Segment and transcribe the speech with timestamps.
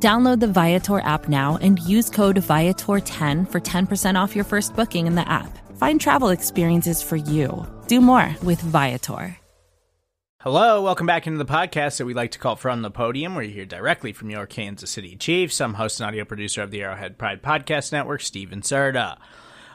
[0.00, 5.08] Download the Viator app now and use code Viator10 for 10% off your first booking
[5.08, 5.58] in the app.
[5.76, 7.66] Find travel experiences for you.
[7.88, 9.36] Do more with Viator.
[10.42, 13.34] Hello, welcome back into the podcast that we like to call From the Podium.
[13.34, 15.60] We're here directly from your Kansas City Chiefs.
[15.60, 19.18] I'm host and audio producer of the Arrowhead Pride Podcast Network, Steven Serta.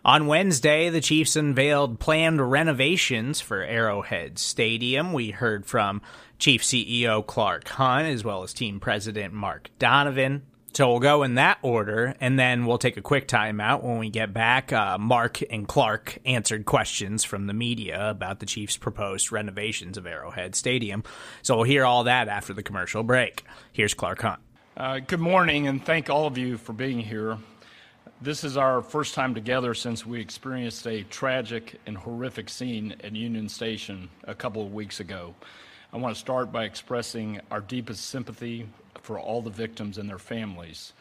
[0.05, 5.11] On Wednesday, the Chiefs unveiled planned renovations for Arrowhead Stadium.
[5.11, 6.01] We heard from
[6.39, 10.43] Chief CEO Clark Hunt as well as team president Mark Donovan.
[10.73, 13.83] So we'll go in that order, and then we'll take a quick timeout.
[13.83, 18.47] When we get back, uh, Mark and Clark answered questions from the media about the
[18.47, 21.03] Chiefs' proposed renovations of Arrowhead Stadium.
[21.43, 23.43] So we'll hear all that after the commercial break.
[23.71, 24.39] Here's Clark Hunt.
[24.75, 27.37] Uh, good morning, and thank all of you for being here.
[28.19, 33.13] This is our first time together since we experienced a tragic and horrific scene at
[33.15, 35.35] Union Station a couple of weeks ago.
[35.93, 38.67] I want to start by expressing our deepest sympathy
[39.03, 40.91] for all the victims and their families.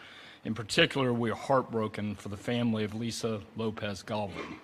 [0.45, 4.59] In particular, we are heartbroken for the family of Lisa Lopez Galvan,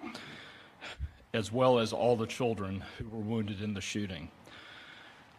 [1.32, 4.28] as well as all the children who were wounded in the shooting.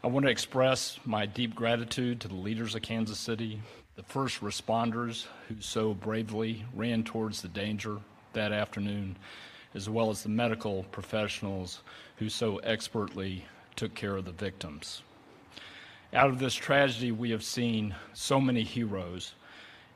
[0.04, 3.62] I want to express my deep gratitude to the leaders of Kansas City,
[3.96, 8.00] the first responders who so bravely ran towards the danger
[8.34, 9.18] that afternoon,
[9.76, 11.82] as well as the medical professionals
[12.16, 13.46] who so expertly
[13.80, 15.04] took care of the victims.
[16.14, 19.36] Out of this tragedy, we have seen so many heroes,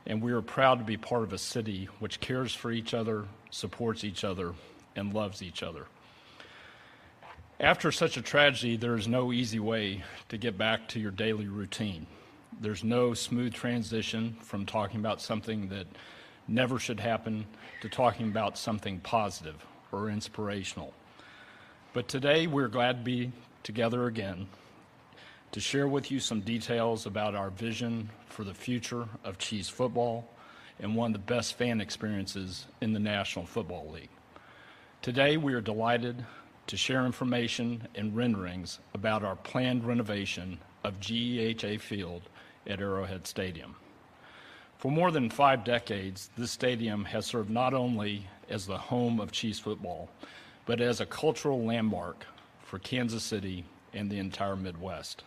[0.06, 3.26] and we are proud to be part of a city which cares for each other,
[3.52, 4.54] supports each other,
[4.96, 5.88] and loves each other.
[7.60, 11.50] After such a tragedy, there is no easy way to get back to your daily
[11.50, 12.08] routine.
[12.62, 15.88] There's no smooth transition from talking about something that
[16.48, 17.46] never should happen
[17.82, 20.94] to talking about something positive or inspirational.
[21.92, 23.34] But today, we're glad to be
[23.64, 24.48] together again
[25.54, 30.28] to share with you some details about our vision for the future of Chiefs football
[30.80, 34.10] and one of the best fan experiences in the National Football League.
[35.02, 36.26] Today, we are delighted
[36.68, 42.24] to share information and renderings about our planned renovation of GEHA Field
[42.66, 43.76] at Arrowhead Stadium.
[44.80, 49.32] For more than five decades, this stadium has served not only as the home of
[49.32, 50.10] Chiefs football,
[50.66, 52.26] but as a cultural landmark
[52.74, 55.24] for Kansas City and the entire Midwest.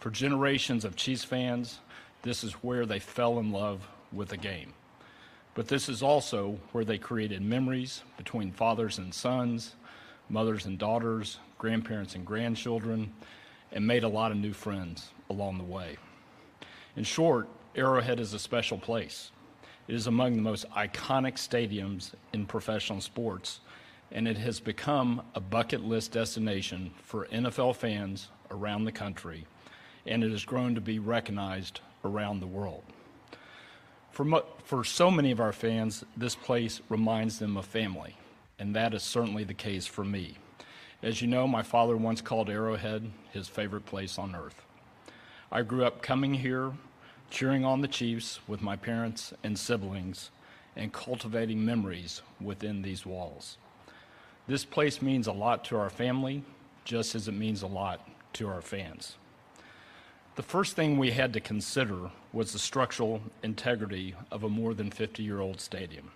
[0.00, 1.78] For generations of Chiefs fans,
[2.20, 4.74] this is where they fell in love with the game.
[5.54, 9.76] But this is also where they created memories between fathers and sons,
[10.28, 13.14] mothers and daughters, grandparents and grandchildren,
[13.72, 15.96] and made a lot of new friends along the way.
[16.96, 19.30] In short, Arrowhead is a special place.
[19.88, 23.60] It is among the most iconic stadiums in professional sports,
[24.10, 29.46] and it has become a bucket list destination for NFL fans around the country
[30.08, 32.82] and it has grown to be recognized around the world.
[34.10, 38.16] For, mo- for so many of our fans, this place reminds them of family,
[38.58, 40.38] and that is certainly the case for me.
[41.02, 44.60] As you know, my father once called Arrowhead his favorite place on earth.
[45.52, 46.72] I grew up coming here,
[47.30, 50.30] cheering on the Chiefs with my parents and siblings,
[50.74, 53.58] and cultivating memories within these walls.
[54.48, 56.42] This place means a lot to our family,
[56.86, 58.00] just as it means a lot
[58.32, 59.16] to our fans.
[60.36, 64.90] The first thing we had to consider was the structural integrity of a more than
[64.90, 66.12] 50 year old stadium.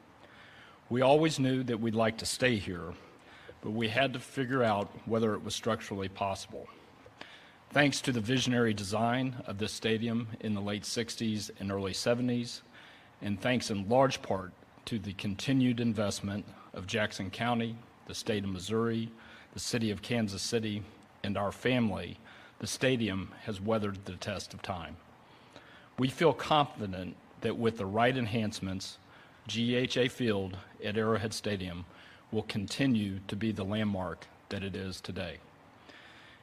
[0.88, 2.94] We always knew that we'd like to stay here,
[3.60, 6.68] but we had to figure out whether it was structurally possible.
[7.70, 12.62] Thanks to the visionary design of this stadium in the late 60s and early 70s,
[13.20, 14.52] and thanks in large part
[14.86, 17.76] to the continued investment of Jackson County,
[18.06, 19.10] the state of Missouri,
[19.52, 20.82] the city of Kansas City,
[21.22, 22.18] and our family,
[22.58, 24.96] the stadium has weathered the test of time.
[25.98, 28.98] We feel confident that with the right enhancements,
[29.48, 31.84] GEHA Field at Arrowhead Stadium
[32.30, 35.38] will continue to be the landmark that it is today.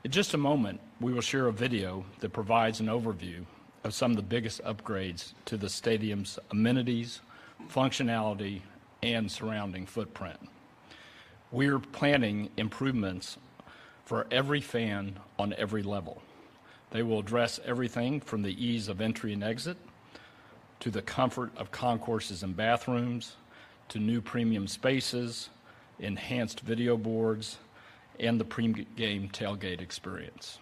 [0.04, 3.46] In just a moment, we will share a video that provides an overview
[3.84, 7.22] of some of the biggest upgrades to the stadium's amenities,
[7.70, 8.62] functionality,
[9.02, 10.40] and surrounding footprint.
[11.52, 13.38] We are planning improvements
[14.06, 16.22] for every fan on every level.
[16.92, 19.78] They will address everything from the ease of entry and exit
[20.80, 23.36] to the comfort of concourses and bathrooms
[23.90, 25.50] to new premium spaces,
[26.00, 27.58] enhanced video boards,
[28.20, 30.60] and the pre-game tailgate experience.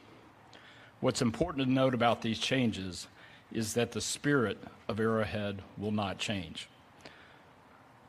[1.01, 3.07] What's important to note about these changes
[3.51, 4.57] is that the spirit
[4.88, 6.69] of Arrowhead will not change.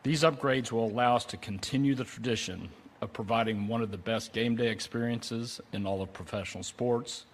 [0.08, 2.70] These upgrades will allow us to continue the tradition
[3.02, 7.26] of providing one of the best game day experiences in all of professional sports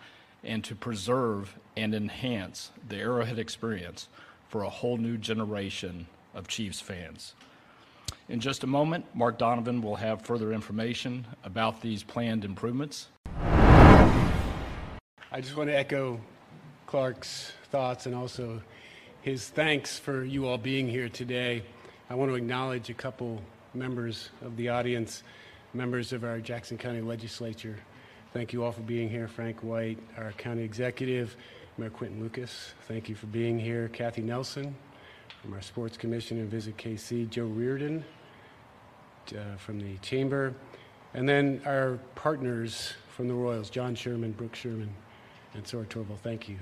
[0.43, 4.09] and to preserve and enhance the Arrowhead experience
[4.49, 7.35] for a whole new generation of Chiefs fans.
[8.29, 13.07] In just a moment, Mark Donovan will have further information about these planned improvements.
[13.37, 16.21] I just want to echo
[16.87, 18.61] Clark's thoughts and also
[19.23, 21.63] his thanks for you all being here today.
[22.11, 23.41] I want to acknowledge a couple
[23.73, 25.23] members of the audience,
[25.73, 27.79] members of our Jackson County Legislature.
[28.35, 29.27] Thank you all for being here.
[29.27, 31.35] Frank White, our county executive,
[31.79, 33.89] Mayor Quinton Lucas, thank you for being here.
[33.89, 34.75] Kathy Nelson
[35.41, 38.05] from our Sports Commission and Visit KC, Joe Reardon
[39.31, 40.53] uh, from the Chamber,
[41.15, 44.95] and then our partners from the Royals, John Sherman, Brooke Sherman,
[45.55, 46.19] and Sora Torval.
[46.19, 46.59] Thank you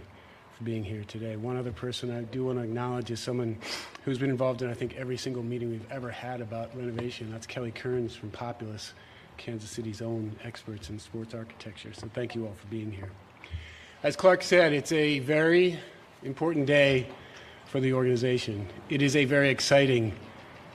[0.65, 1.37] being here today.
[1.37, 3.59] One other person I do want to acknowledge is someone
[4.05, 7.31] who's been involved in, I think, every single meeting we've ever had about renovation.
[7.31, 8.93] That's Kelly Kearns from Populous,
[9.37, 11.93] Kansas City's own experts in sports architecture.
[11.93, 13.11] So thank you all for being here.
[14.03, 15.79] As Clark said, it's a very
[16.23, 17.07] important day
[17.67, 18.69] for the organization.
[18.89, 20.15] It is a very exciting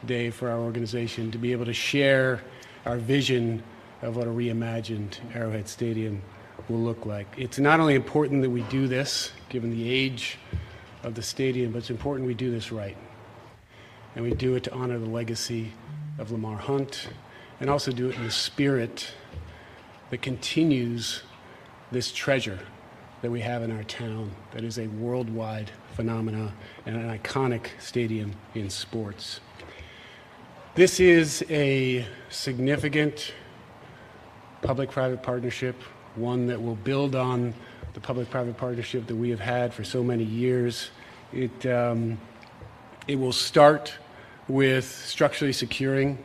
[0.05, 2.41] day for our organization to be able to share
[2.85, 3.63] our vision
[4.01, 6.21] of what a reimagined Arrowhead Stadium
[6.69, 7.27] will look like.
[7.37, 10.37] It's not only important that we do this, given the age
[11.03, 12.97] of the stadium, but it's important we do this right.
[14.15, 15.71] And we do it to honor the legacy
[16.17, 17.07] of Lamar Hunt
[17.59, 19.11] and also do it in the spirit
[20.09, 21.23] that continues
[21.91, 22.59] this treasure
[23.21, 26.53] that we have in our town that is a worldwide phenomena
[26.85, 29.39] and an iconic stadium in sports.
[30.75, 33.33] This is a significant
[34.61, 35.75] public private partnership,
[36.17, 37.53] one that will build on
[37.93, 40.89] the public private partnership that we have had for so many years.
[41.33, 42.17] It, um,
[43.07, 43.93] it will start
[44.47, 46.23] with structurally securing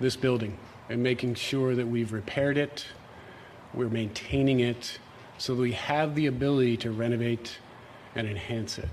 [0.00, 0.58] this building
[0.88, 2.84] and making sure that we've repaired it,
[3.72, 4.98] we're maintaining it,
[5.38, 7.58] so that we have the ability to renovate
[8.14, 8.88] and enhance it.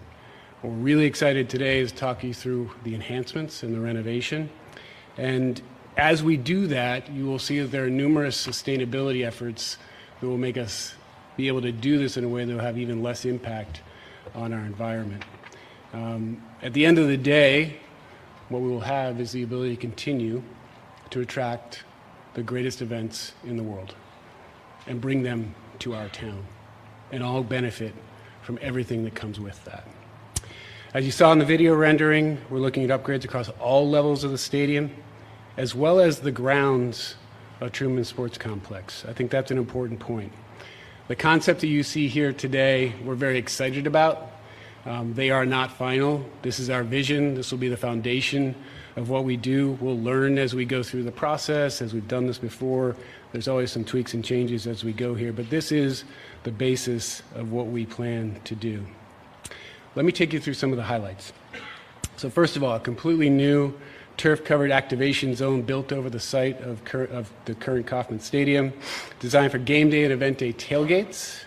[0.62, 4.50] What we're really excited today is to talk you through the enhancements and the renovation.
[5.18, 5.62] And
[5.98, 9.78] as we do that, you will see that there are numerous sustainability efforts
[10.22, 10.96] that will make us
[11.36, 13.82] be able to do this in a way that will have even less impact
[14.36, 15.24] on our environment.
[15.94, 17.78] Um, at the end of the day,
[18.50, 20.42] what we will have is the ability to continue
[21.10, 21.84] to attract
[22.34, 23.96] the greatest events in the world
[24.88, 26.46] and bring them to our town
[27.12, 27.94] and all benefit
[28.42, 29.88] from everything that comes with that.
[30.94, 34.32] As you saw in the video rendering, we're looking at upgrades across all levels of
[34.32, 34.92] the stadium,
[35.58, 37.16] as well as the grounds
[37.70, 39.06] Truman Sports Complex.
[39.08, 40.32] I think that's an important point.
[41.08, 44.32] The concept that you see here today, we're very excited about.
[44.86, 46.26] Um, they are not final.
[46.42, 47.36] This is our vision.
[47.36, 48.56] This will be the foundation
[48.96, 49.78] of what we do.
[49.80, 52.96] We'll learn as we go through the process, as we've done this before.
[53.32, 56.04] There's always some tweaks and changes as we go here, but this is
[56.44, 58.86] the basis of what we plan to do.
[59.96, 61.34] Let me take you through some of the highlights.
[62.18, 63.74] So, first of all, a completely new
[64.22, 68.72] turf covered activation zone built over the site of, cur- of, the current Kauffman Stadium,
[69.20, 71.44] designed for game day and event day tailgates,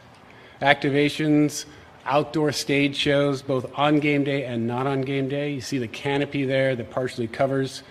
[0.61, 1.67] activations,
[2.05, 5.53] outdoor stage shows, both on game day and not on game day.
[5.53, 7.85] You see the canopy there that partially covers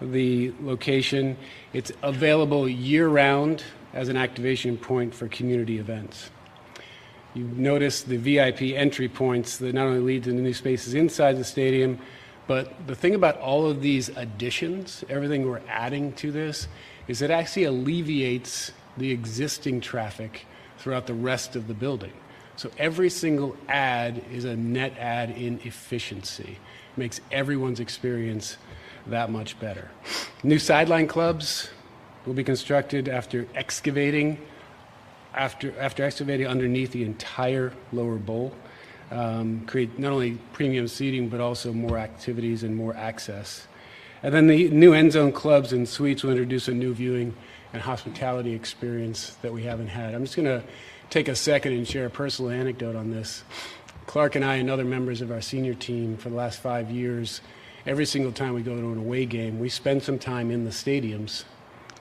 [0.00, 1.36] the location.
[1.74, 6.30] It's available year round as an activation point for community events.
[7.34, 11.44] You notice the VIP entry points that not only lead to new spaces inside the
[11.44, 11.98] stadium,
[12.50, 16.66] but the thing about all of these additions, everything we're adding to this,
[17.06, 22.12] is it actually alleviates the existing traffic throughout the rest of the building.
[22.56, 26.58] So every single ad is a net ad in efficiency.
[26.96, 28.56] Makes everyone's experience
[29.06, 29.88] that much better.
[30.42, 31.70] New sideline clubs
[32.26, 34.44] will be constructed after excavating
[35.34, 38.52] after, after excavating underneath the entire lower bowl.
[39.10, 43.66] Um, create not only premium seating but also more activities and more access.
[44.22, 47.34] And then the new end zone clubs and suites will introduce a new viewing
[47.72, 50.14] and hospitality experience that we haven't had.
[50.14, 50.62] I'm just going to
[51.08, 53.42] take a second and share a personal anecdote on this.
[54.06, 57.40] Clark and I and other members of our senior team for the last five years,
[57.86, 60.70] every single time we go to an away game, we spend some time in the
[60.70, 61.44] stadiums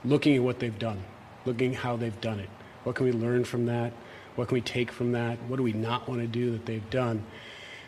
[0.04, 1.04] looking at what they've done,
[1.46, 2.50] looking how they've done it.
[2.84, 3.94] What can we learn from that?
[4.36, 5.38] What can we take from that?
[5.44, 7.24] What do we not want to do that they've done?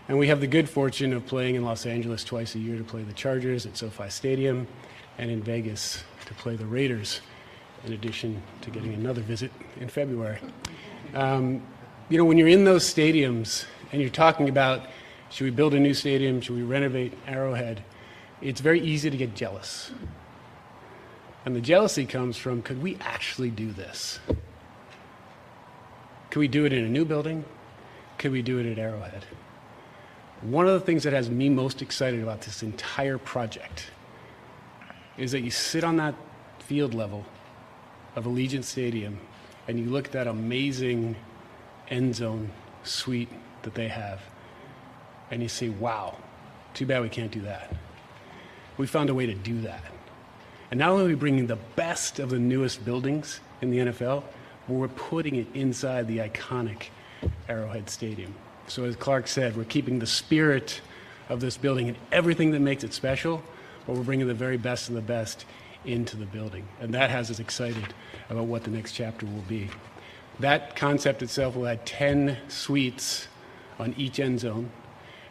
[0.08, 2.84] And we have the good fortune of playing in Los Angeles twice a year to
[2.84, 4.68] play the Chargers at SoFi Stadium.
[5.18, 7.22] and in Vegas to play the Raiders,
[7.86, 10.40] in addition to getting another visit in February.
[11.14, 11.62] Um,
[12.10, 14.88] you know, when you're in those stadiums and you're talking about
[15.30, 17.84] should we build a new stadium, should we renovate Arrowhead,
[18.42, 19.92] it's very easy to get jealous.
[21.46, 24.20] And the jealousy comes from could we actually do this?
[26.32, 27.44] Could we do it in a new building?
[28.18, 29.26] Could we do it at Arrowhead?
[30.42, 33.92] One of the things that has me most excited about this entire project
[35.18, 36.16] is that you sit on that
[36.60, 37.26] field level
[38.16, 39.20] of Allegiant Stadium
[39.68, 41.18] and you look at that amazing
[41.90, 42.50] end zone
[42.84, 43.30] suite
[43.64, 44.22] that they have
[45.30, 46.18] and you say, wow,
[46.74, 47.76] too bad we can't do that.
[48.78, 49.84] We found a way to do that.
[50.72, 54.24] And not only are we bringing the best of the newest buildings in the NFL,
[54.68, 56.88] we're putting it inside the iconic
[57.50, 58.34] Arrowhead Stadium.
[58.68, 60.82] So, as Clark said, we're keeping the spirit
[61.30, 63.44] of this building and everything that makes it special,
[63.86, 65.46] but we're bringing the very best of the best
[65.86, 66.68] into the building.
[66.80, 67.94] And that has us excited
[68.30, 69.70] about what the next chapter will be.
[70.40, 73.28] That concept itself will add 10 suites
[73.80, 74.70] on each end zone.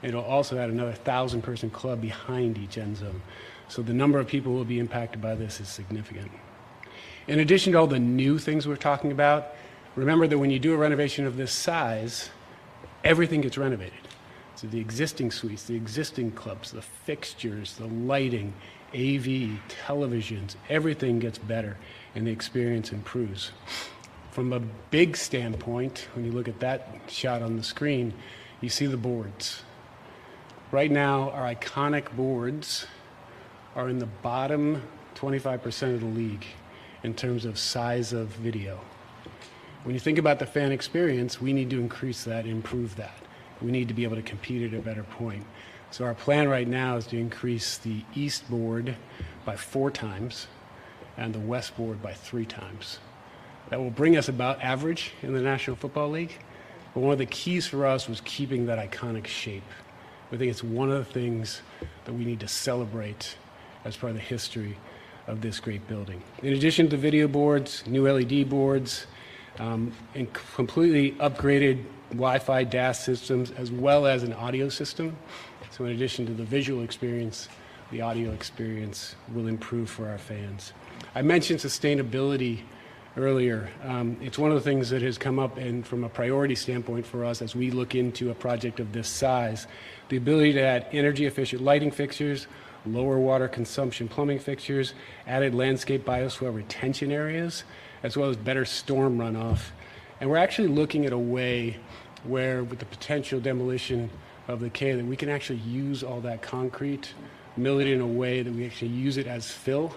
[0.02, 3.20] And it'll also add another 1,000 person club behind each end zone.
[3.68, 6.30] So the number of people who will be impacted by this is significant.
[7.26, 9.54] In addition to all the new things we're talking about,
[9.94, 12.30] remember that when you do a renovation of this size,
[13.04, 13.98] everything gets renovated.
[14.56, 18.52] So the existing suites, the existing clubs, the fixtures, the lighting,
[18.92, 21.76] AV, televisions, everything gets better
[22.14, 23.52] and the experience improves.
[24.32, 28.12] From a big standpoint, when you look at that shot on the screen,
[28.60, 29.62] you see the boards.
[30.72, 32.86] Right now, our iconic boards
[33.74, 34.82] are in the bottom
[35.14, 36.46] 25% of the league
[37.02, 38.80] in terms of size of video.
[39.84, 43.16] When you think about the fan experience, we need to increase that, improve that.
[43.62, 45.44] We need to be able to compete at a better point.
[45.90, 48.94] So our plan right now is to increase the east board
[49.44, 50.46] by four times
[51.16, 52.98] and the west board by three times.
[53.70, 56.38] That will bring us about average in the National Football League.
[56.94, 59.64] But one of the keys for us was keeping that iconic shape.
[60.32, 61.62] I think it's one of the things
[62.04, 63.36] that we need to celebrate
[63.84, 64.76] as part of the history
[65.30, 66.22] of this great building.
[66.42, 69.06] In addition to the video boards, new LED boards,
[69.58, 75.16] um, and completely upgraded Wi-Fi DAS systems, as well as an audio system.
[75.70, 77.48] So in addition to the visual experience,
[77.90, 80.72] the audio experience will improve for our fans.
[81.14, 82.60] I mentioned sustainability
[83.16, 83.68] earlier.
[83.84, 87.06] Um, it's one of the things that has come up and from a priority standpoint
[87.06, 89.66] for us as we look into a project of this size.
[90.08, 92.46] The ability to add energy efficient lighting fixtures,
[92.86, 94.94] lower water consumption plumbing fixtures,
[95.26, 97.64] added landscape bioswale retention areas,
[98.02, 99.70] as well as better storm runoff.
[100.20, 101.76] And we're actually looking at a way
[102.24, 104.10] where, with the potential demolition
[104.48, 107.14] of the K, that we can actually use all that concrete,
[107.56, 109.94] mill it in a way that we actually use it as fill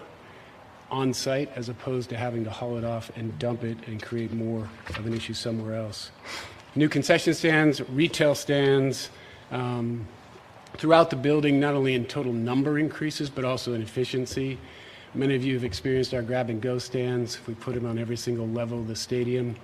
[0.90, 4.32] on site as opposed to having to haul it off and dump it and create
[4.32, 6.10] more of an issue somewhere else.
[6.76, 9.10] New concession stands, retail stands,
[9.50, 10.06] um,
[10.76, 14.58] throughout the building, not only in total number increases, but also in efficiency.
[15.14, 17.38] Many of you have experienced our grab and go stands.
[17.46, 19.54] We put them on every single level of the stadium.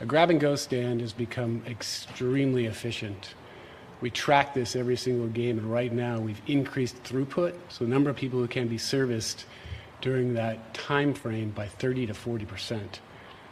[0.00, 3.34] A grab and go stand has become extremely efficient.
[4.00, 8.08] We track this every single game, and right now we've increased throughput, so the number
[8.08, 9.44] of people who can be serviced
[10.00, 13.00] during that time frame by 30 to 40 percent.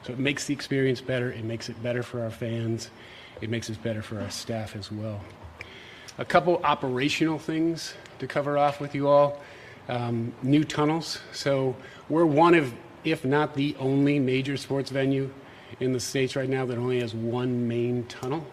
[0.05, 1.31] So it makes the experience better.
[1.33, 2.91] It makes it better for our fans.
[3.41, 5.21] It makes it better for our staff as well.
[6.21, 9.41] A couple operational things to cover off with you all.
[9.89, 11.21] Um, new tunnels.
[11.33, 11.77] So
[12.09, 15.31] we're one of, if not the only major sports venue
[15.79, 18.45] in the States right now that only has one main tunnel.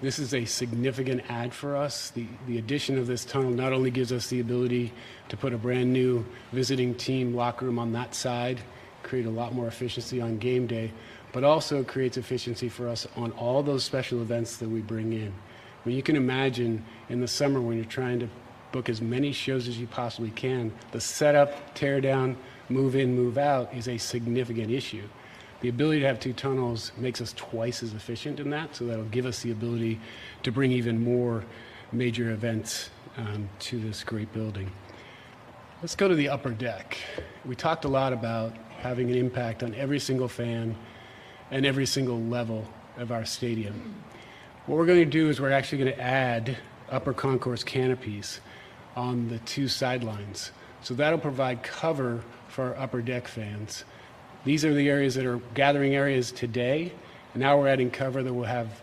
[0.00, 2.08] This is a significant add for us.
[2.10, 4.92] The, the addition of this tunnel not only gives us the ability
[5.28, 8.60] to put a brand new visiting team locker room on that side,
[9.02, 10.92] create a lot more efficiency on game day,
[11.32, 15.34] but also creates efficiency for us on all those special events that we bring in.
[15.84, 18.28] I mean, you can imagine in the summer when you're trying to
[18.72, 22.36] book as many shows as you possibly can, the setup, tear down,
[22.68, 25.08] move in, move out is a significant issue.
[25.60, 29.04] The ability to have two tunnels makes us twice as efficient in that, so that'll
[29.06, 29.98] give us the ability
[30.42, 31.44] to bring even more
[31.90, 34.70] major events um, to this great building.
[35.80, 36.98] Let's go to the upper deck.
[37.44, 40.76] We talked a lot about having an impact on every single fan
[41.50, 42.64] and every single level
[42.96, 43.94] of our stadium.
[44.68, 46.58] What we're going to do is we're actually going to add
[46.90, 48.42] upper concourse canopies
[48.96, 50.52] on the two sidelines.
[50.82, 53.84] So that'll provide cover for our upper deck fans.
[54.44, 56.92] These are the areas that are gathering areas today,
[57.32, 58.82] and now we're adding cover that will have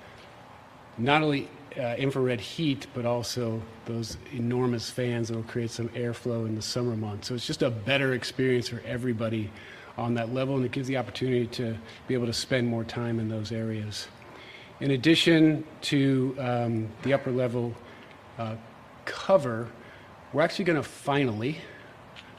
[0.97, 6.47] not only uh, infrared heat, but also those enormous fans that will create some airflow
[6.47, 7.27] in the summer months.
[7.27, 9.51] So it's just a better experience for everybody
[9.99, 11.77] on that level, and it gives the opportunity to
[12.07, 14.07] be able to spend more time in those areas.
[14.81, 17.73] In addition to um, the upper level
[18.37, 18.55] uh,
[19.05, 19.69] cover,
[20.33, 21.59] we're actually going to finally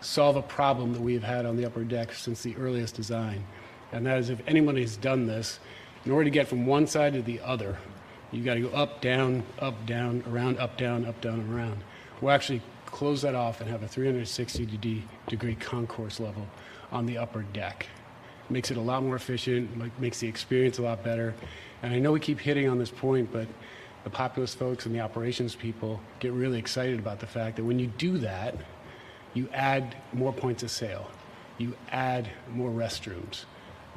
[0.02, 3.42] solve a problem that we've had on the upper deck since the earliest design.
[3.92, 5.60] And that is if anyone has done this,
[6.04, 7.78] in order to get from one side to the other,
[8.30, 11.82] you've got to go up, down, up, down, around, up, down, up, down, around.
[12.20, 16.46] We'll actually close that off and have a 360 degree concourse level
[16.92, 17.86] on the upper deck.
[18.50, 21.34] Makes it a lot more efficient, makes the experience a lot better.
[21.82, 23.46] And I know we keep hitting on this point, but
[24.04, 27.78] the Populous folks and the operations people get really excited about the fact that when
[27.78, 28.54] you do that,
[29.34, 31.10] you add more points of sale,
[31.58, 33.44] you add more restrooms.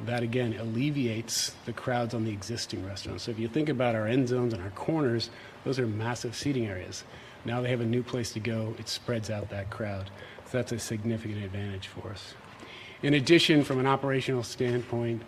[0.04, 3.24] That again alleviates the crowds on the existing restaurants.
[3.24, 5.30] So if you think about our end zones and our corners,
[5.64, 7.04] those are massive seating areas.
[7.44, 10.10] Now they have a new place to go, it spreads out that crowd.
[10.46, 12.34] So that's a significant advantage for us.
[13.02, 15.22] In addition, from an operational standpoint,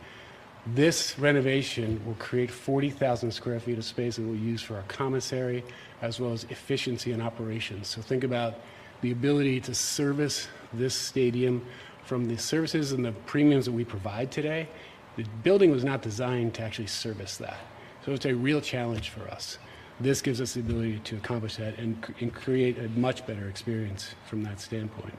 [0.66, 5.64] this renovation will create 40,000 square feet of space that we'll use for our commissary
[6.02, 7.88] as well as efficiency and operations.
[7.88, 8.54] So think about
[9.00, 11.64] the ability to service this stadium
[12.04, 14.68] from the services and the premiums that we provide today.
[15.16, 17.58] The building was not designed to actually service that.
[18.04, 19.58] So it's a real challenge for us.
[20.00, 24.14] This gives us the ability to accomplish that and, and create a much better experience
[24.26, 25.16] from that standpoint.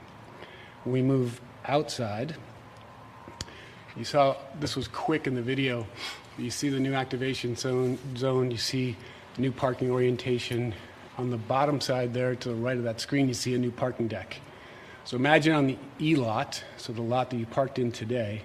[0.84, 2.36] When we move outside.
[3.96, 5.86] You saw this was quick in the video.
[6.36, 8.50] You see the new activation zone, zone.
[8.50, 8.96] You see
[9.38, 10.74] new parking orientation.
[11.16, 13.70] On the bottom side there to the right of that screen, you see a new
[13.70, 14.40] parking deck.
[15.04, 18.42] So imagine on the E lot, so the lot that you parked in today,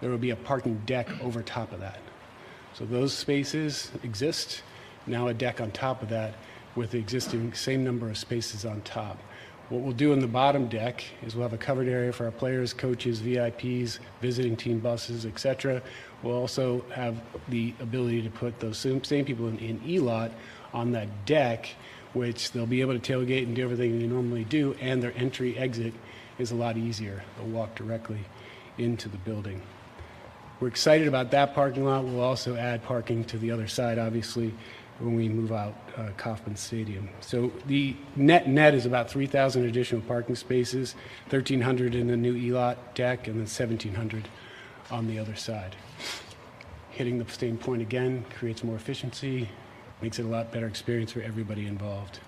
[0.00, 1.98] there will be a parking deck over top of that.
[2.74, 4.62] So those spaces exist.
[5.06, 6.34] Now a deck on top of that
[6.76, 9.18] with the existing same number of spaces on top.
[9.72, 12.30] What we'll do in the bottom deck is we'll have a covered area for our
[12.30, 15.80] players, coaches, VIPs, visiting team buses, etc.
[16.22, 17.16] We'll also have
[17.48, 20.32] the ability to put those same, people in, in E-lot
[20.74, 21.70] on that deck,
[22.12, 25.56] which they'll be able to tailgate and do everything they normally do, and their entry
[25.56, 25.94] exit
[26.38, 27.24] is a lot easier.
[27.38, 28.20] They'll walk directly
[28.76, 29.62] into the building.
[30.60, 32.04] We're excited about that parking lot.
[32.04, 34.52] We'll also add parking to the other side, obviously,
[34.98, 37.08] when we move out uh, Kauffman Stadium.
[37.20, 40.94] So the net net is about 3,000 additional parking spaces,
[41.30, 44.28] 1,300 in the new ELOT deck, and then 1,700
[44.90, 45.74] on the other side.
[46.90, 49.48] Hitting the same point again creates more efficiency,
[50.02, 52.20] makes it a lot better experience for everybody involved.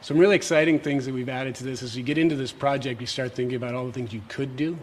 [0.00, 3.00] Some really exciting things that we've added to this as you get into this project,
[3.00, 4.76] you start thinking about all the things you could do.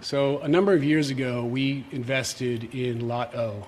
[0.00, 3.66] So a number of years ago, we invested in Lot O,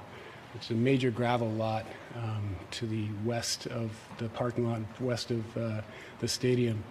[0.52, 5.30] which is a major gravel lot um, to the west of the parking lot, west
[5.30, 5.80] of uh,
[6.20, 6.82] the stadium.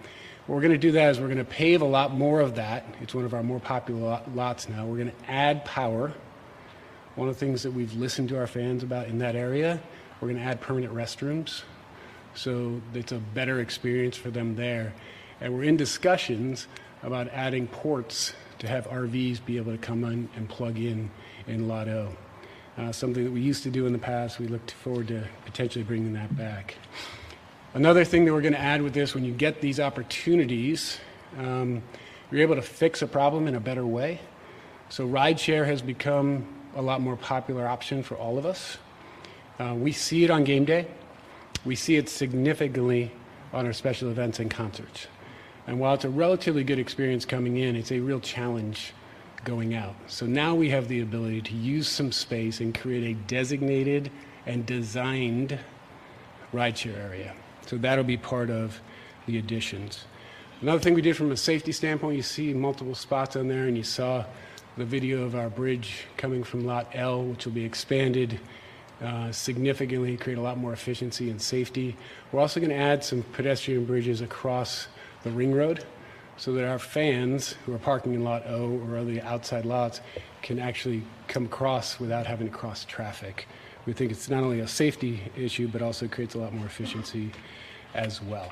[0.46, 2.56] What we're going to do that is we're going to pave a lot more of
[2.56, 2.86] that.
[3.02, 4.86] It's one of our more popular lots now.
[4.86, 6.14] We're going to add power.
[7.16, 9.82] One of the things that we've listened to our fans about in that area,
[10.20, 11.64] we're going to add permanent restrooms.
[12.36, 14.94] So it's a better experience for them there.
[15.42, 16.68] And we're in discussions
[17.02, 21.10] about adding ports to have RVs be able to come in and plug in
[21.48, 22.10] in Lot O
[22.78, 24.40] uh, something that we used to do in the past.
[24.40, 26.76] We look forward to potentially bringing that back.
[27.74, 30.98] Another thing that we're going to add with this, when you get these opportunities,
[31.38, 31.82] um,
[32.32, 34.20] you're able to fix a problem in a better way.
[34.90, 38.78] So rideshare has become a lot more popular option for all of us.
[39.60, 40.88] Uh, we see it on game day.
[41.64, 43.12] We see it significantly
[43.54, 45.08] on our special events and concerts.
[45.68, 48.94] And while it's a relatively good experience coming in, it's a real challenge
[49.44, 49.96] going out.
[50.08, 54.10] So now we have the ability to use some space and create a designated
[54.46, 55.60] and designed
[56.54, 57.34] rideshare area.
[57.66, 58.80] So that'll be part of
[59.26, 60.06] the additions.
[60.62, 63.76] Another thing we did from a safety standpoint, you see multiple spots on there, and
[63.76, 64.24] you saw
[64.78, 68.40] the video of our bridge coming from Lot L, which will be expanded
[69.02, 71.96] uh, significantly, create a lot more efficiency and safety.
[72.32, 74.88] We're also going to add some pedestrian bridges across
[75.24, 75.84] the ring road
[76.38, 80.02] so that our fans who are parking in Lot O or other outside lots
[80.42, 83.48] can actually come across without having to cross traffic.
[83.86, 87.32] We think it's not only a safety issue, but also creates a lot more efficiency
[87.94, 88.52] as well.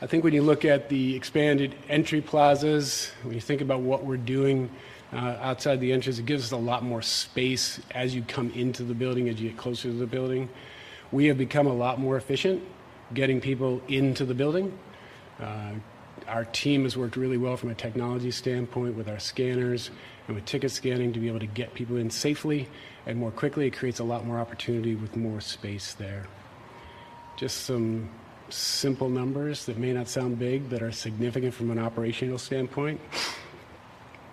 [0.00, 4.04] I think when you look at the expanded entry plazas, when you think about what
[4.04, 4.70] we're doing
[5.12, 8.82] uh, outside the entrance, it gives us a lot more space as you come into
[8.82, 10.48] the building, as you get closer to the building.
[11.12, 12.62] We have become a lot more efficient
[13.12, 14.76] getting people into the building.
[15.40, 15.72] Uh,
[16.28, 19.90] our team has worked really well from a technology standpoint with our scanners
[20.26, 22.68] and with ticket scanning to be able to get people in safely
[23.06, 23.66] and more quickly.
[23.66, 26.26] It creates a lot more opportunity with more space there.
[27.36, 28.08] just some
[28.50, 33.00] simple numbers that may not sound big, but are significant from an operational standpoint.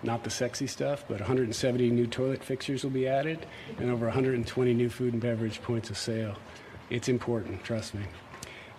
[0.02, 3.46] Not the sexy stuff, but 170 new toilet fixtures will be added
[3.78, 6.36] and over 120 new food and beverage points of sale.
[6.90, 8.02] It's important, trust me.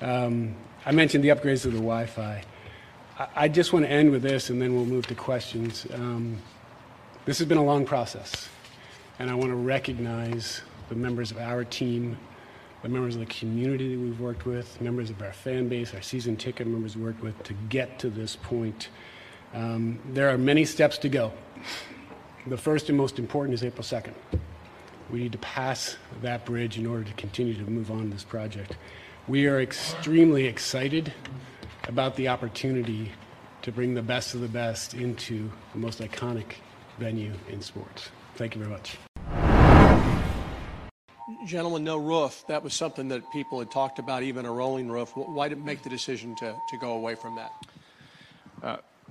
[0.02, 2.43] Um, I mentioned the upgrades to the Wi Fi.
[3.17, 5.86] I, just want to end with this and then we'll move to questions.
[5.93, 6.38] Um,
[7.26, 8.49] this has been a long process,
[9.19, 12.17] and I want to recognize the members of our team
[12.84, 16.02] the members of the community that we've worked with, members of our fan base, our
[16.02, 18.89] season ticket members worked with to get to this point.
[19.54, 21.32] Um, there are many steps to go.
[22.45, 24.13] The first and most important is April 2nd.
[25.10, 28.76] We need to pass that bridge in order to continue to move on this project.
[29.30, 31.13] We are extremely excited
[31.88, 33.12] about the opportunity
[33.62, 36.56] to bring the best of the best into the most iconic
[36.98, 38.10] venue in sports.
[38.36, 38.98] Thank you very much
[41.46, 42.43] gentlemen, no roof.
[42.48, 45.12] That was something that people had talked about, even a rolling roof.
[45.15, 47.52] Why did it make the decision to, to go away from that?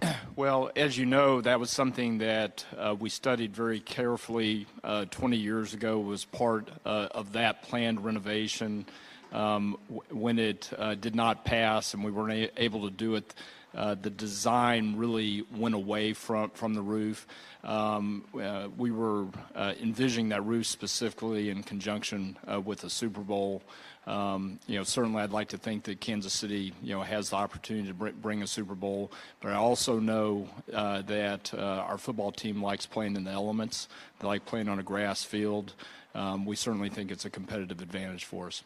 [0.03, 5.05] Uh, well, as you know, that was something that uh, we studied very carefully uh,
[5.07, 8.87] 20 years ago, was part uh, of that planned renovation.
[9.33, 9.79] Um,
[10.11, 13.35] when it uh, did not pass and we weren't able to do it,
[13.75, 17.27] uh, the design really went away from, from the roof.
[17.65, 23.23] Um, uh, we were uh, envisioning that roof specifically in conjunction uh, with the Super
[23.23, 23.63] Bowl.
[24.07, 27.37] Um, you know, certainly I'd like to think that Kansas City, you know, has the
[27.37, 32.33] opportunity to bring a Super Bowl, but I also know uh, that uh, our football
[32.33, 33.89] team likes playing in the elements.
[34.19, 35.75] They like playing on a grass field.
[36.15, 38.65] Um, we certainly think it's a competitive advantage for us.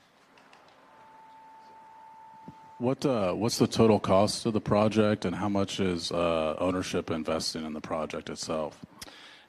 [2.79, 7.11] What uh, what's the total cost of the project, and how much is uh, ownership
[7.11, 8.85] investing in the project itself?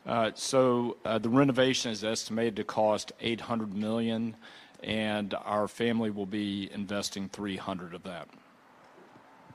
[0.06, 4.38] Uh, so uh, the renovation is estimated to cost 800 million,
[4.82, 8.30] and our family will be investing 300 of that.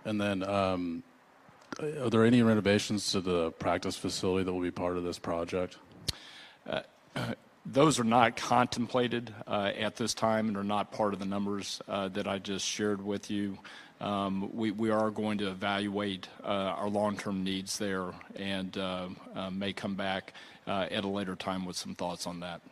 [0.04, 1.02] And then, um,
[1.80, 5.78] are there any renovations to the practice facility that will be part of this project?
[7.64, 11.80] Those are not contemplated uh, at this time and are not part of the numbers
[11.86, 13.56] uh, that I just shared with you.
[14.00, 18.76] Um, we, are going to evaluate uh, our long-term needs there and
[19.52, 20.34] may come back
[20.66, 22.62] at a later time with some thoughts on that.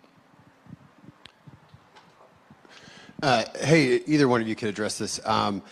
[3.60, 5.20] hey, either one of you could address this.
[5.24, 5.62] Um,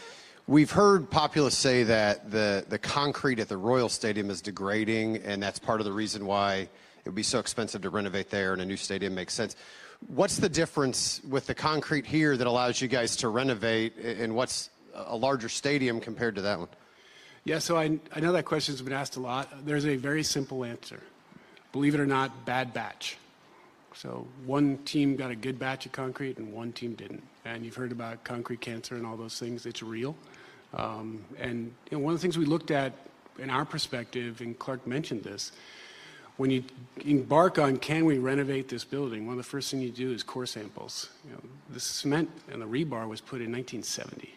[0.47, 5.59] we've heard Populous say that the concrete at the Royal Stadium is degrading, and that's
[5.59, 8.67] part of the reason why it would be so expensive to renovate there and a
[8.67, 9.57] new stadium makes sense.
[10.07, 14.71] What's the difference with the concrete here that allows you guys to renovate and what's
[14.95, 16.69] a larger stadium compared to that one?
[17.45, 19.65] Yeah, so I, I know that question's been asked a lot.
[19.65, 21.01] There's a very simple answer.
[21.73, 23.17] Believe it or not, bad batch.
[23.95, 27.23] So one team got a good batch of concrete and one team didn't.
[27.45, 29.67] And you've heard about concrete cancer and all those things.
[29.67, 30.15] It's real.
[30.75, 32.93] Um, and know, one of the things we looked at
[33.39, 35.53] in our perspective, and Clark mentioned this,
[36.39, 36.63] when you
[37.05, 40.23] embark on can we renovate this building, one of the first things you do is
[40.23, 41.11] core samples.
[41.27, 44.33] You know, the cement and the rebar was put in 1970,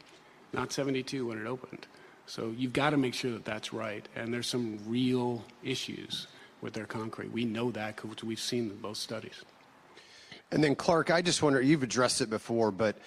[0.52, 1.86] not 72 when it opened.
[2.26, 4.06] So you've got to make sure that that's right.
[4.16, 6.28] And there's some real issues
[6.62, 7.32] with their concrete.
[7.32, 9.46] We know that because we've seen both studies.
[10.52, 12.98] And then Clark, I just wonder, you've addressed it before, but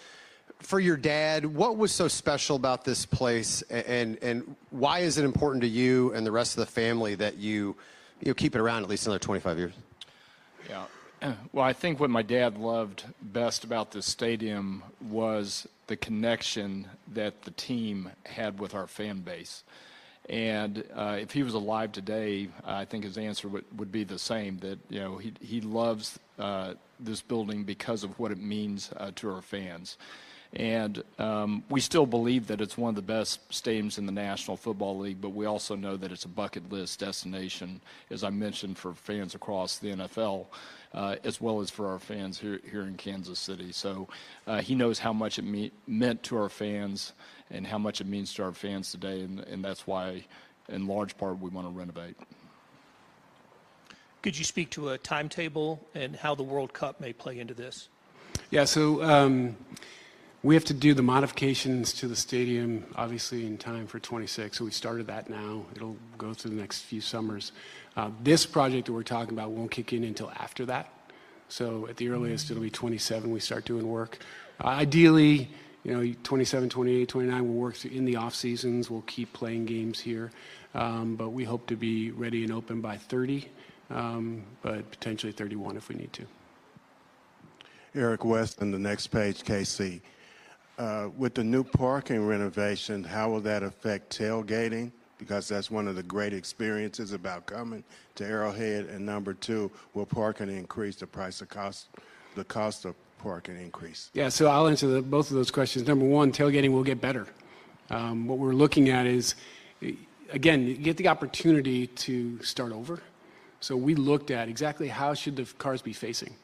[0.61, 5.25] for your dad, what was so special about this place and, and why is it
[5.25, 7.75] important to you and the rest of the family that you–
[8.21, 9.73] you know, keep it around at least another 25 years.
[10.69, 10.85] Yeah.
[11.53, 17.45] Well, I think what my dad loved best about this stadium was the connection that
[17.45, 19.63] the team had with our fan base.
[20.29, 24.19] And uh, if he was alive today, I think his answer would, would be the
[24.19, 28.91] same that, you know, he, he loves uh, this building because of what it means
[28.97, 29.99] uh, to our fans.
[30.57, 34.57] And um, we still believe that it's one of the best stadiums in the National
[34.57, 38.79] Football League, but we also know that it's a bucket list destination, as I mentioned,
[38.79, 40.47] for fans across the NFL,
[40.93, 43.73] uh, as well as for our fans here, here in Kansas City.
[43.73, 44.07] So
[44.47, 47.15] uh, he knows how much it me- meant to our fans
[47.51, 50.25] and how much it means to our fans today, and, and that's why,
[50.69, 52.17] in large part, we want to renovate.
[54.23, 57.89] Could you speak to a timetable and how the World Cup may play into this?
[58.53, 59.03] Yeah, so.
[59.03, 59.57] Um,
[60.45, 64.59] we have to do the modifications to the stadium, obviously, in time for 26.
[64.59, 65.65] So we started that now.
[65.75, 67.53] It'll go through the next few summers.
[67.97, 70.93] Uh, this project that we're talking about won't kick in until after that.
[71.49, 74.19] So at the earliest, it'll be 27 we start doing work.
[74.63, 75.49] Uh, ideally,
[75.83, 78.91] you know, 27, 28, 29, we'll work through in the off seasons.
[78.91, 80.31] We'll keep playing games here.
[80.75, 83.49] Um, but we hope to be ready and open by 30,
[83.89, 86.27] um, but potentially 31 if we need to.
[87.95, 90.03] Eric West, and the next page, KC.
[90.77, 94.91] Uh, with the new parking renovation, how will that affect tailgating?
[95.19, 97.85] Because that's one of the great experiences about coming
[98.17, 98.87] to Arrowhead.
[98.87, 101.89] And number two, will parking increase the price of cost,
[102.35, 104.11] the cost of parking increase?
[104.15, 105.87] Yeah, so I'll answer the, both of those questions.
[105.87, 107.29] Number one, tailgating will get better.
[107.91, 109.37] Um, what we're looking at is,
[110.31, 113.01] again, you get the opportunity to start over.
[113.61, 116.35] So we looked at exactly how should the cars be facing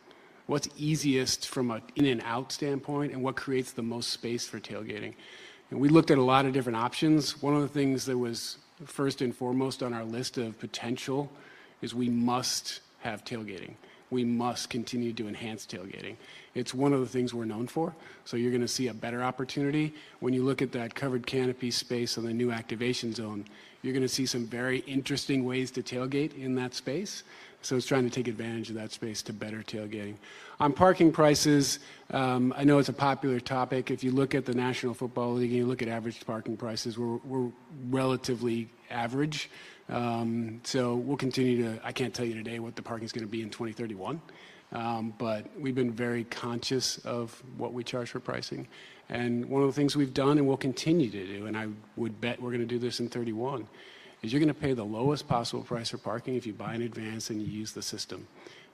[0.51, 4.59] what's easiest from an in and out standpoint and what creates the most space for
[4.59, 5.15] tailgating.
[5.71, 7.41] And we looked at a lot of different options.
[7.41, 11.31] One of the things that was first and foremost on our list of potential
[11.83, 13.75] is we must have tailgating.
[14.11, 16.17] We must continue to enhance tailgating.
[16.57, 17.95] It's one of the things we're known for.
[18.25, 19.95] So you're going to see a better opportunity.
[20.19, 23.45] When you look at that covered canopy space on the new activation zone,
[23.83, 27.23] you're going to see some very interesting ways to tailgate in that space.
[27.63, 30.17] So it's trying to take advantage of that space to better tailgating.
[30.61, 31.79] On parking prices,
[32.11, 33.91] um, I know it's a popular topic.
[33.91, 36.99] If you look at the National Football League and you look at average parking prices,
[36.99, 37.51] we're, we're
[37.91, 39.51] relatively average.
[39.91, 43.27] Um, so we'll continue to, I can't tell you today what the parking is going
[43.27, 44.21] to be in 2031,
[44.73, 48.69] um, but we've been very conscious of what we charge for pricing.
[49.09, 52.21] And one of the things we've done and will continue to do, and I would
[52.21, 53.67] bet we're going to do this in 31,
[54.23, 56.83] is you're going to pay the lowest possible price for parking if you buy in
[56.83, 58.27] advance and you use the system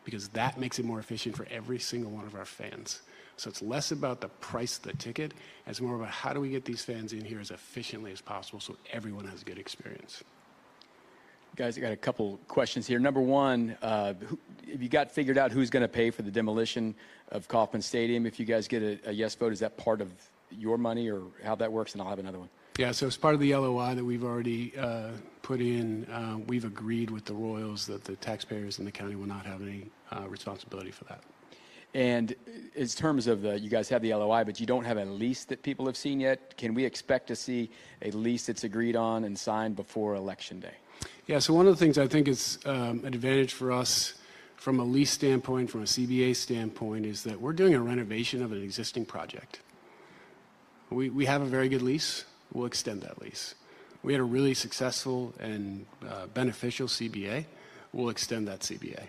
[0.05, 3.03] because that makes it more efficient for every single one of our fans.
[3.37, 5.35] So it's less about the price of the ticket,
[5.67, 8.61] it's more about how do we get these fans in here as efficiently as possible
[8.61, 10.23] so everyone has a good experience.
[11.57, 12.99] Guys, I got a couple questions here.
[12.99, 14.39] Number one, uh, who,
[14.71, 16.95] have you got figured out who's going to pay for the demolition
[17.31, 18.27] of Kauffman Stadium?
[18.27, 20.13] If you guys get a, a yes vote, is that part of
[20.51, 21.93] your money or how that works?
[21.93, 22.49] And I'll have another one.
[22.79, 26.67] Yeah, so as part of the LOI that we've already uh, put in, uh, we've
[26.67, 30.29] agreed with the Royals that the taxpayers in the county will not have any uh,
[30.29, 31.23] responsibility for that.
[31.95, 32.35] And
[32.75, 35.45] in terms of the, you guys have the LOI, but you don't have a lease
[35.45, 36.59] that people have seen yet.
[36.59, 37.71] Can we expect to see
[38.03, 40.75] a lease that's agreed on and signed before Election Day?
[41.27, 44.15] Yeah, so one of the things I think is um, an advantage for us
[44.57, 48.53] from a lease standpoint, from a CBA standpoint, is that we're doing a renovation of
[48.53, 49.61] an existing project.
[50.91, 53.55] We, we have a very good lease we'll extend that lease.
[54.03, 57.45] We had a really successful and uh, beneficial CBA.
[57.93, 59.05] We'll extend that CBA.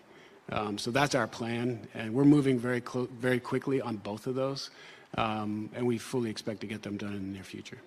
[0.51, 4.35] Um, so that's our plan, and we're moving very clo- very quickly on both of
[4.35, 4.69] those,
[5.17, 7.79] um, and we fully expect to get them done in the near future.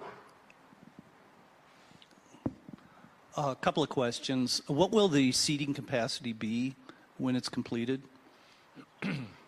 [3.36, 4.60] A couple of questions.
[4.66, 6.74] What will the seating capacity be
[7.16, 8.02] when it's completed?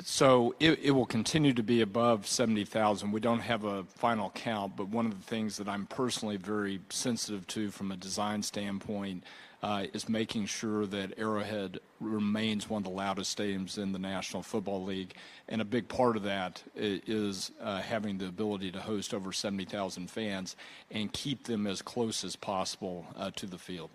[0.00, 3.10] So it, it will continue to be above 70,000.
[3.10, 6.80] We don't have a final count, but one of the things that I'm personally very
[6.88, 9.24] sensitive to from a design standpoint
[9.60, 14.40] uh, is making sure that Arrowhead remains one of the loudest stadiums in the National
[14.40, 15.14] Football League.
[15.48, 20.08] And a big part of that is uh, having the ability to host over 70,000
[20.08, 20.54] fans
[20.92, 23.90] and keep them as close as possible uh, to the field.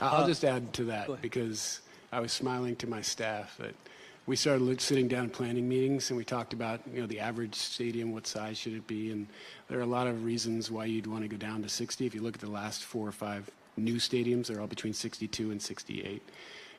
[0.00, 3.74] I'll just add to that because I was smiling to my staff that–
[4.26, 8.12] we started sitting down planning meetings and we talked about you know the average stadium
[8.12, 9.26] what size should it be and
[9.68, 12.14] there are a lot of reasons why you'd want to go down to 60 if
[12.14, 15.60] you look at the last four or five new stadiums they're all between 62 and
[15.60, 16.22] 68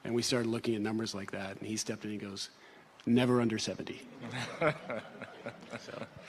[0.03, 2.49] and we started looking at numbers like that and he stepped in and he goes
[3.05, 4.01] never under 70
[4.59, 4.73] so,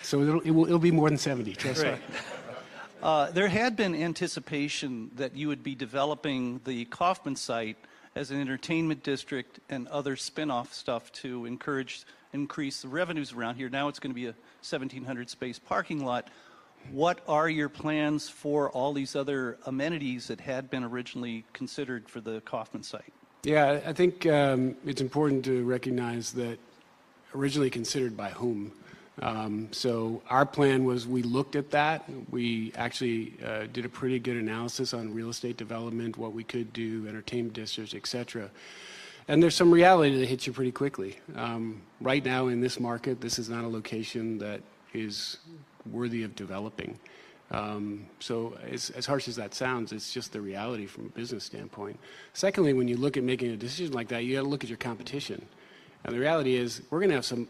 [0.02, 1.94] so it'll, it will, it'll be more than 70 trust right.
[1.94, 2.16] me
[3.02, 7.76] uh, there had been anticipation that you would be developing the Kauffman site
[8.16, 13.68] as an entertainment district and other spin-off stuff to encourage increase the revenues around here.
[13.68, 16.28] Now it's going to be a 1,700 space parking lot.
[16.90, 22.20] What are your plans for all these other amenities that had been originally considered for
[22.20, 23.12] the Kauffman site?
[23.44, 26.58] Yeah, I think um, it's important to recognize that
[27.34, 28.72] originally considered by whom.
[29.22, 32.08] Um, so our plan was we looked at that.
[32.30, 36.72] We actually uh, did a pretty good analysis on real estate development, what we could
[36.72, 38.50] do, entertainment districts, et cetera.
[39.28, 41.18] And there's some reality that hits you pretty quickly.
[41.34, 44.60] Um, right now in this market, this is not a location that
[44.92, 45.38] is
[45.90, 46.98] worthy of developing.
[47.50, 51.44] Um, so as, as, harsh as that sounds, it's just the reality from a business
[51.44, 51.98] standpoint.
[52.34, 54.70] Secondly, when you look at making a decision like that, you got to look at
[54.70, 55.46] your competition.
[56.04, 57.48] And the reality is, we're to have some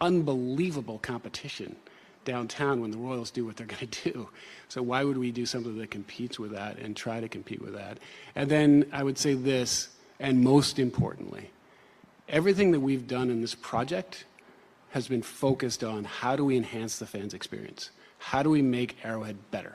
[0.00, 1.76] unbelievable competition
[2.24, 4.28] downtown when the Royals do what they're going to do.
[4.68, 7.74] So why would we do something that competes with that and try to compete with
[7.74, 7.98] that?
[8.34, 11.50] And then I would say this, and most importantly,
[12.28, 14.24] everything that we've done in this project
[14.90, 17.90] has been focused on how do we enhance the fans' experience?
[18.18, 19.74] How do we make Arrowhead better?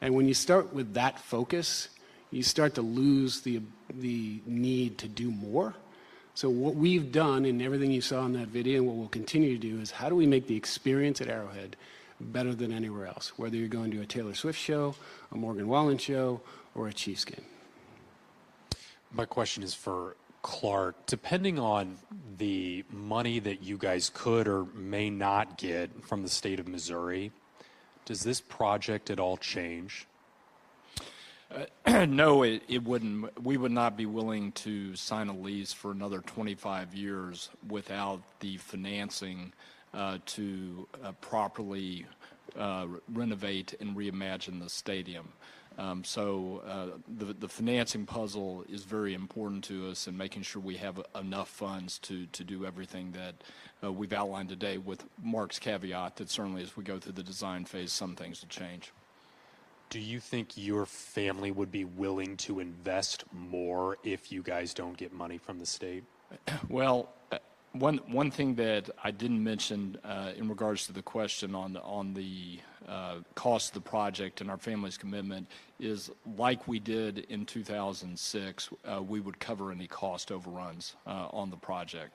[0.00, 1.88] And when you start with that focus,
[2.30, 5.74] you start to lose the, the need to do more
[6.38, 9.58] So what we've done and everything you saw in that video and what we'll continue
[9.58, 11.74] to do is how do we make the experience at Arrowhead
[12.20, 14.94] better than anywhere else, whether you're going to a Taylor Swift show,
[15.32, 16.40] a Morgan Wallen show,
[16.76, 17.44] or a Chiefs game.
[19.10, 21.06] My question is for Clark.
[21.06, 21.96] Depending on
[22.36, 27.32] the money that you guys could or may not get from the state of Missouri,
[28.04, 30.06] does this project at all change?
[32.06, 33.42] No, it, wouldn't.
[33.42, 38.58] We would not be willing to sign a lease for another 25 years without the
[38.58, 39.52] financing
[39.94, 42.06] uh, to uh, properly
[42.58, 45.28] uh, renovate and reimagine the stadium.
[45.78, 50.76] Um, so the, the financing puzzle is very important to us and making sure we
[50.76, 56.30] have enough funds to, to do everything that we've outlined today with Mark's caveat that
[56.30, 58.92] certainly as we go through the design phase, some things will change.
[59.90, 64.96] Do you think your family would be willing to invest more if you guys don't
[64.96, 66.04] get money from the state?
[66.68, 67.38] Well, uh,
[67.72, 71.80] one one thing that I didn't mention uh, in regards to the question on the,
[71.82, 75.46] on the uh, cost of the project and our family's commitment
[75.78, 81.50] is like we did in 2006, uh, we would cover any cost overruns uh, on
[81.50, 82.12] the project.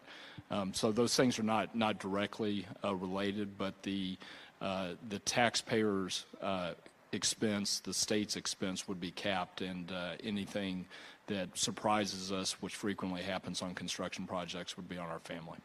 [0.52, 4.18] Um, so those things are not not directly uh, related, but the
[5.10, 6.26] the taxpayers
[7.14, 10.86] expense, the state's expense would be capped, and uh, anything
[11.28, 15.58] that surprises us, which frequently happens on construction projects, would be on our family.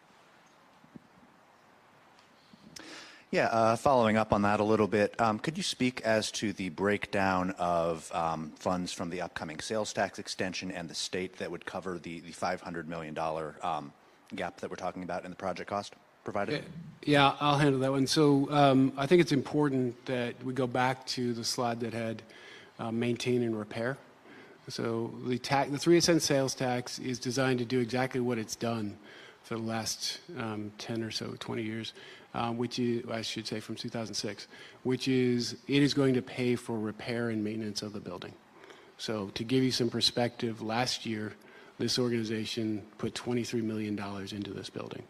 [3.30, 6.54] Yeah, uh, following up on that a little bit, um, could you speak as to
[6.54, 11.50] the breakdown of um, funds from the upcoming sales tax extension and the state that
[11.50, 13.18] would cover the, the $500 million
[13.62, 13.92] um,
[14.34, 15.94] gap that we're talking about in the project cost?
[16.32, 16.62] Provided?
[17.04, 18.06] Yeah, I'll handle that one.
[18.06, 22.22] So um, I think it's important that we go back to the slide that had
[22.78, 23.96] uh, maintain and repair.
[24.68, 28.56] So the, tax, the 3 cent sales tax is designed to do exactly what it's
[28.56, 28.98] done
[29.42, 31.94] for the last um, 10 or so, 20 years,
[32.34, 34.46] um, which is, I should say from 2006,
[34.82, 38.34] which is it is going to pay for repair and maintenance of the building.
[38.98, 41.32] So to give you some perspective, last year
[41.78, 43.98] this organization put $23 million
[44.30, 45.04] into this building.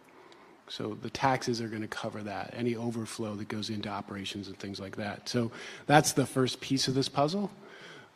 [0.68, 4.58] So the taxes are going to cover that, any overflow that goes into operations and
[4.58, 5.28] things like that.
[5.28, 5.50] So
[5.86, 7.50] that's the first piece of this puzzle.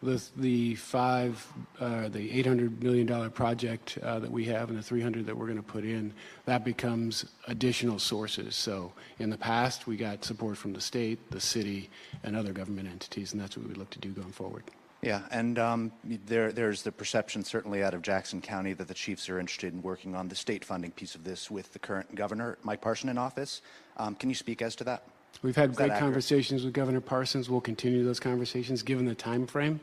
[0.02, 1.46] The, the five,
[1.78, 5.58] uh, the $800 million project uh, that we have and the 300 that we're going
[5.58, 6.12] to put in,
[6.44, 8.56] that becomes additional sources.
[8.56, 11.88] So in the past, we got support from the state, the city,
[12.24, 14.64] and other government entities, and that's what we look to do going forward.
[15.02, 19.28] Yeah, and um, there, there's the perception, certainly out of Jackson County, that the Chiefs
[19.28, 22.56] are interested in working on the state funding piece of this with the current governor,
[22.62, 23.62] Mike Parson, in office.
[23.96, 25.02] Um, can you speak as to that?
[25.42, 27.50] We've had Is great conversations with Governor Parsons.
[27.50, 29.80] We'll continue those conversations, given the time frame.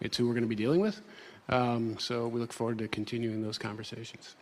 [0.00, 0.98] It's who we're going to be dealing with.
[1.50, 4.34] Um, so we look forward to continuing those conversations.